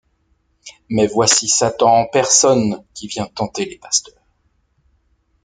[0.89, 4.23] Mais voici Satan en personne qui vient tenter les pasteurs.